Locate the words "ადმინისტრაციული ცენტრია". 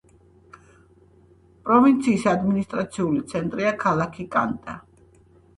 2.33-3.75